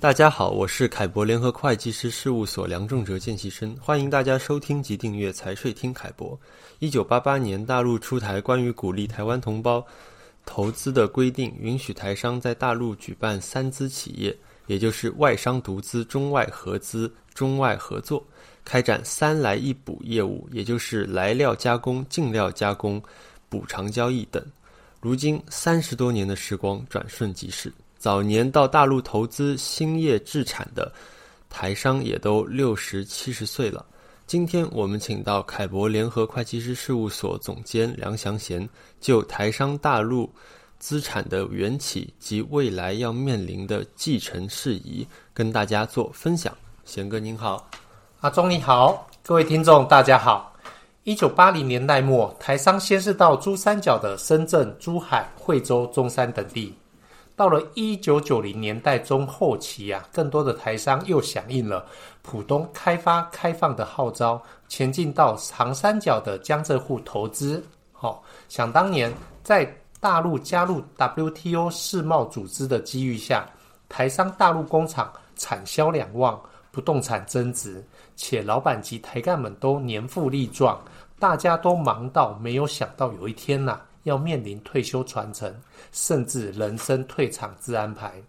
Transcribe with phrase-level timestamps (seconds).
[0.00, 6.38] 大家好，我是凯博联合会计师事务所梁仲哲见习生，欢迎大家收听及订阅财税听凯博。
[6.78, 9.84] 一九八八年，大陆出台关于鼓励台湾同胞
[10.46, 14.34] 投资的规定，允许台商在大陆举办三资企业，
[14.68, 18.24] 也就是外商独资、中外合资、中外合作，
[18.64, 23.02] 开展三来一补业务，也就是来料加工、进料加工、
[23.48, 24.40] 补偿交易等。
[25.00, 27.72] 如今三十多年的时光转瞬即逝。
[27.98, 30.90] 早年到大陆投资兴业置产的
[31.50, 33.84] 台商也都六十七十岁了。
[34.24, 38.68] 今天我们请到凯博联合会计师事务所总监梁祥贤，
[39.00, 40.30] 就台商大陆
[40.78, 46.56] 资产的缘起及未来要面临的继承事宜，跟大家做分享。
[46.84, 47.68] 贤哥您好，
[48.20, 50.54] 阿忠你好，各位听众大家好。
[51.04, 56.72] 一九八零年代末，台商先是到珠三角的深圳、珠海、惠州、中山等地。
[57.38, 61.86] 到了一九九零年代中后期啊，更多的台商又响应了
[62.20, 67.64] 浦东开发开放的号召，前进到长三角的江浙沪投资。
[67.92, 73.48] 好、哦，想当年在大陆加入 WTO 世贸组织的机遇下，
[73.88, 76.40] 台商大陆工厂产销两旺，
[76.72, 77.80] 不动产增值，
[78.16, 80.76] 且老板及台干们都年富力壮，
[81.20, 83.84] 大家都忙到没有想到有一天呐、啊。
[84.08, 85.54] 要面临退休传承，
[85.92, 88.20] 甚至人生退场之安排。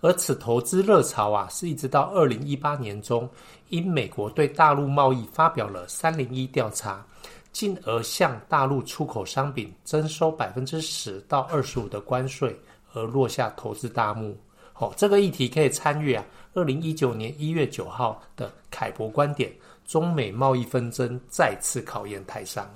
[0.00, 3.28] 而此投资热潮啊，是一直到二零一八年中，
[3.68, 7.04] 因美国对大陆贸易发表了三零一调查，
[7.52, 12.54] 进而向大陆出口商品征收百分之十到二十五的关税，
[12.92, 14.36] 而落下投资大幕。
[14.74, 19.50] 好、哦，这个议题可以参与啊，二零一九年一月九号的凯博观点：
[19.86, 22.68] 中美贸易纷争再次考验台商。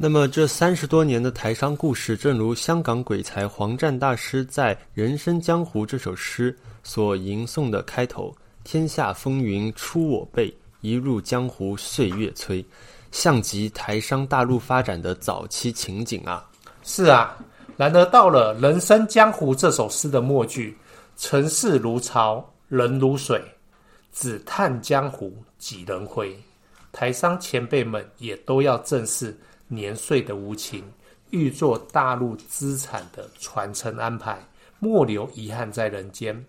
[0.00, 8.32] 那么，这三十多年的台商故事，正如香港鬼才黄湛大师在《人生江湖》这首诗所吟诵的开头
[8.62, 12.64] ：“天下风云出我辈，一入江湖岁月催”，
[13.10, 16.48] 像极台商大陆发展的早期情景啊！
[16.84, 17.36] 是啊，
[17.76, 20.78] 然而到了《人生江湖》这首诗的末句
[21.18, 23.42] ：“尘世如潮，人如水，
[24.12, 26.38] 只叹江湖几人回。”
[26.92, 29.36] 台商前辈们也都要正视。
[29.68, 30.82] 年岁的无情，
[31.30, 34.38] 欲做大陆资产的传承安排，
[34.80, 36.44] 莫留遗憾在人间。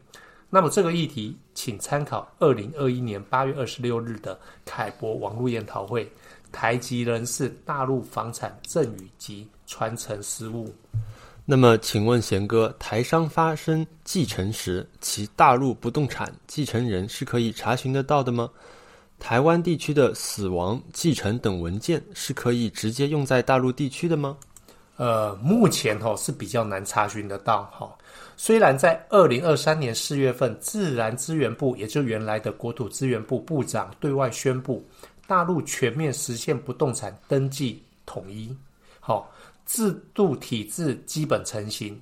[0.49, 6.11] 那么这个议题，请参考二零二一年八月二十六日的凯博网络研讨会，
[6.51, 10.73] 台籍人士大陆房产赠与及传承实务。
[11.45, 18.49] 那么，请问贤哥，台商发生继承时，其大陆不动产继承人是可以查询得到的吗？
[19.19, 24.37] 台湾地区的死亡、继承等文件是可以直接用在大陆地区的吗？
[24.95, 27.93] 呃，目前哈、哦、是比较难查询得到哈、
[28.35, 34.85] 虽然在二零二三年四月份，自然资源部也就原来的国土资源部部长对外宣布，
[35.27, 38.53] 大陆全面实现不动产登记统一，
[38.99, 39.31] 好、
[39.65, 42.01] 制度体制基本成型。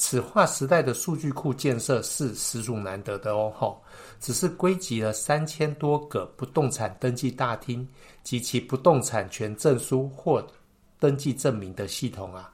[0.00, 3.82] 此划时代的数据库建设是实属难得的哦，吼，
[4.20, 7.86] 只是归集了三千多个不动产登记大厅
[8.22, 10.46] 及其不动产权证书或
[11.00, 12.48] 登记证明的系统啊，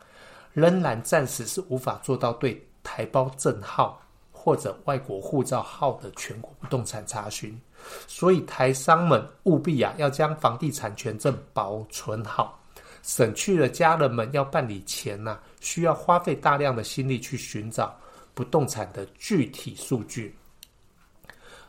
[0.55, 4.01] 仍然暂时是无法做到对台胞证号
[4.33, 7.61] 或者外国护照号的全国不动产查询，
[8.09, 12.59] 所以台商们务必啊要将房地产权证保存好。
[13.05, 17.95] 省去了家人们要办理前呐、啊，需要花费大量的心力去寻找
[18.33, 20.35] 不动产的具体数据。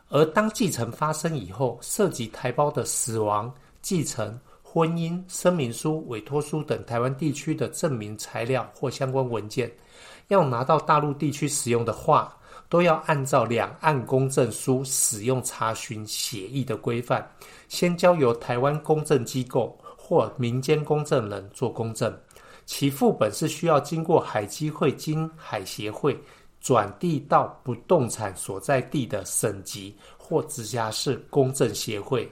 [0.07, 9.69] 而当继承发生以后，涉及台胞的死亡、继承、婚姻、声明书、委托书等台湾地区的证明材料或相关文件，
[10.29, 12.34] 要拿到大陆地区使用的话，
[12.69, 17.29] 都要按照两岸公证书使用查询协议的规范，
[17.67, 19.78] 先交由台湾公证机构。
[20.08, 22.16] 或民间公证人做公证，
[22.68, 26.16] 其副本是需要经过海基会经海协会
[26.62, 32.32] 转递到不动产所在地的省级或直辖市公证协会，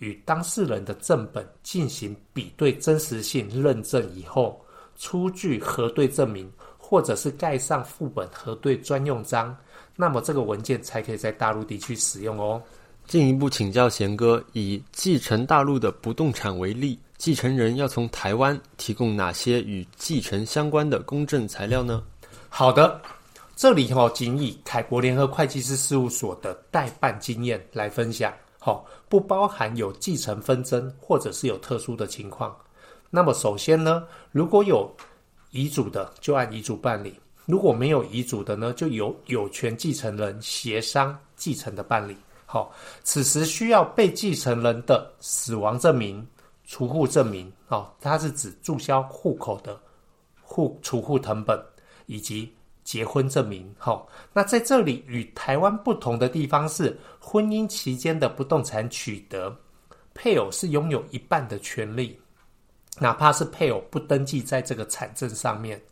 [0.00, 4.60] 与当事人的正本进行比对真实性认证以后，
[4.96, 9.56] 出具核对证明，或者是盖上副本核对专用章，
[9.94, 12.60] 那么这个文件才可以在大陆地区使用哦。
[13.06, 22.02] 进一步请教贤哥，以继承大陆的不动产为例，继承人要从台湾提供哪些与继承相关的公证材料呢？
[22.48, 23.00] 好的，
[23.56, 32.54] 这里哈、哦，仅以凯博联合会计师事务所的代办经验来分享，好、不包含有继承纷争或者是有特殊的情况。
[33.10, 34.92] 那么首先呢，如果有
[35.50, 37.12] 遗嘱的，就按遗嘱办理；
[37.46, 42.16] 如果没有遗嘱的呢，就由有权继承人协商继承的办理。
[42.44, 42.72] 好，
[43.02, 46.24] 此时需要被继承人的死亡证明、
[46.66, 47.52] 除户证明。
[47.68, 49.80] 哦，它是指注销户口的
[50.42, 51.58] 户除户成本
[52.06, 53.74] 以及结婚证明。
[53.78, 59.54] 好，那在这里与台湾不同的地方是，婚姻期间的不动产取得，
[60.12, 62.20] 配偶是拥有一半的权利。
[63.00, 65.82] 哪怕是配偶不登记在这个产证上面，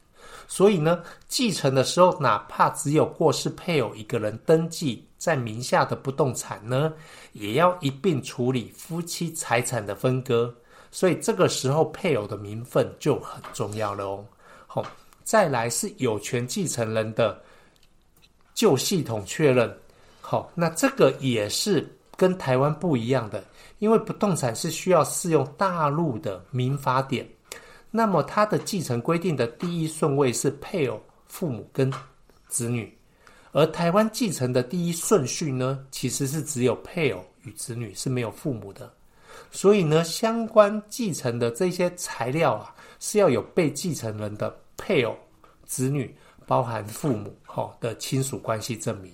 [0.47, 6.93] 所以呢，继承的时候，哪怕只有过世配偶一个人登记在名下的不动产呢，
[7.33, 10.55] 也要一并处理夫妻财产的分割。
[10.93, 14.25] 所以这个时候，配偶的名分就很重要了哦。
[14.69, 14.85] 好，
[15.25, 17.43] 再来是有权继承人的
[18.55, 19.77] 旧系统确认。
[20.21, 21.85] 好，那这个也是
[22.17, 23.43] 跟台湾不一样的。
[23.79, 27.29] 因为不动产是需要适用大陆的民法典，
[27.91, 31.93] 那么它的继承规定的第一顺位是配偶、父母跟
[32.47, 32.97] 子女，
[33.51, 38.89] 而台湾继承的第一顺序呢，其实是只有配偶与子女，是没有父母的。
[39.51, 45.17] 所以呢，相关继承的这些材料啊，是要有被继承人的配偶、
[45.65, 46.15] 子女，
[46.47, 49.13] 包含父母哈的亲属关系证明，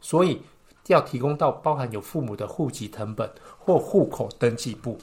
[0.00, 0.40] 所以
[0.88, 3.30] 要提供到包含有父母的户籍成本。
[3.66, 4.98] 或户口登记簿。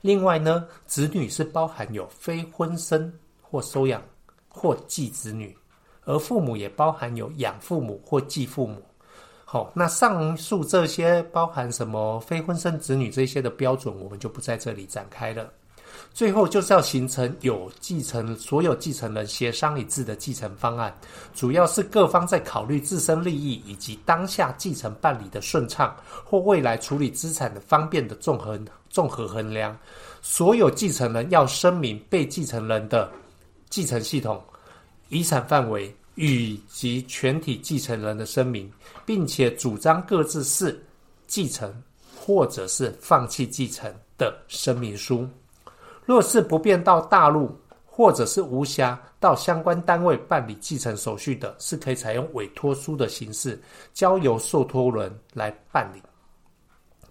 [0.00, 3.12] 另外呢，子女是包含有非婚生
[3.42, 4.00] 或收养
[4.48, 5.56] 或继子女，
[6.04, 8.80] 而父母也包含有养父母或继父母。
[9.50, 15.50] 好，那上述这些包含什么非婚生子女这些的标准，我们就不在这里展开了。
[16.12, 20.94] 最后就是要形成有继承所有继承人协商一致的继承方案，
[21.34, 25.96] 主要是各方在考虑自身利益以及当下继承办理的顺畅
[26.26, 28.60] 或未来处理资产的方便的综合
[28.90, 29.74] 综合衡量。
[30.20, 33.10] 所有继承人要声明被继承人的
[33.70, 34.44] 继承系统、
[35.08, 35.90] 遗产范围
[36.20, 38.68] 以及全体继承人的声明，
[39.06, 40.84] 并且主张各自是
[41.28, 41.72] 继承
[42.16, 43.88] 或者是放弃继承
[44.18, 45.28] 的声明书。
[46.04, 47.56] 若是不便到大陆，
[47.86, 53.56] 或者是无暇到相关单位办理继承手续的，是可以采用委托书的形式，
[53.94, 56.02] 交由受托人来办理。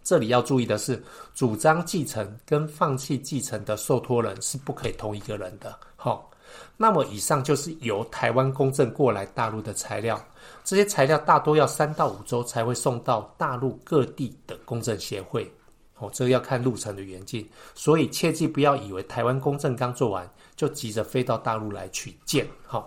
[0.03, 1.01] 这里要注意的是，
[1.33, 5.77] 主张继承跟放弃继承的受托人是不可以同一个人的。
[5.95, 6.29] 好，
[6.75, 10.23] 那么以上就是由台湾公证过来大陆的材料，
[10.63, 15.51] 这些材料大多要三到五周才会送到大陆各地的公证协会。
[15.99, 22.45] 哦，这个要看路程的远近，所以切记不要以为台湾公证刚做完就急着飞到大陆来取件。
[22.67, 22.85] 好、哦，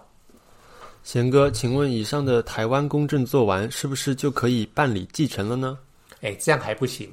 [1.02, 5.76] 贤哥，请问以上的台湾公证做完，是不是就可以办理继承了呢？
[6.20, 7.10] 哎，这样还不行，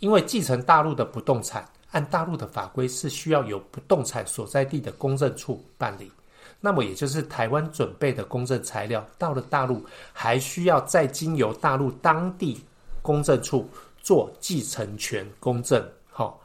[0.00, 1.64] 因为继承大陆的不动产，
[1.96, 6.12] 按大陆的法规是需要由不动产所在地的公证处办理，
[6.60, 9.82] 那么也就是台湾准备的公证材料到了大陆，
[10.12, 12.62] 还需要再经由大陆当地
[13.00, 13.66] 公证处。
[14.02, 16.40] 做继承权公证，好。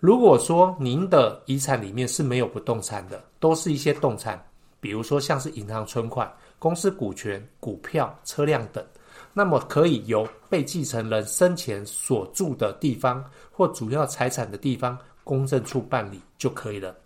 [0.00, 4.38] 如果说您的遗产里面是没有不动产的，都是一些动产，
[4.80, 8.84] 比如说像是银行存款、公司股权、股票、车辆等，
[9.38, 13.22] 那么可以由被继承人生前所住的地方
[13.52, 16.96] 或主要财产的地方公证处办理就可以了。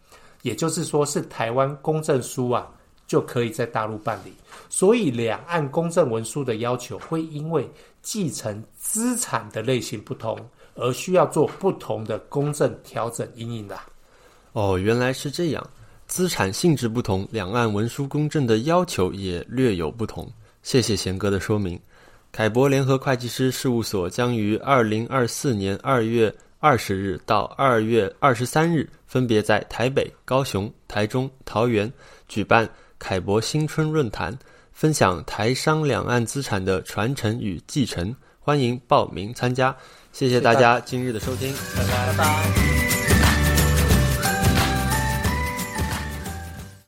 [0.43, 2.71] 也就是说，是台湾公证书啊，
[3.09, 4.33] 就可以在大陆办理。
[4.69, 7.69] 所以，两岸公证文书的要求会因为
[8.01, 10.39] 继承资产的类型不同，
[10.77, 13.77] 而需要做不同的公证调整因应的。
[14.53, 15.69] 哦，原来是这样，
[16.07, 20.31] 资产性质不同，两岸文书公证的要求也略有不同。
[20.63, 21.77] 谢谢贤哥的说明。
[22.33, 31.93] 凯博联合会计师事务所将于二零二四年二月二十日到二月二十三日，分别在台北、高雄、台中、桃园
[32.29, 32.69] 举办
[32.99, 34.37] 凯博新春论坛。
[34.73, 39.77] 分享台商两岸资产的传承与继承，欢迎报名参加。
[40.13, 42.07] 谢谢大家今日的收听，拜拜。
[42.07, 42.80] 拜拜。